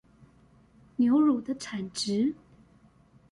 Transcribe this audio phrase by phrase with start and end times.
[0.95, 2.33] 牛乳的產值